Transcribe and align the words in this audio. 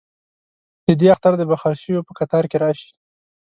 ددې 0.85 1.07
اختر 1.13 1.33
دبخښل 1.37 1.73
شووپه 1.81 2.13
کتار 2.19 2.43
کې 2.51 2.57
راشي 2.63 2.89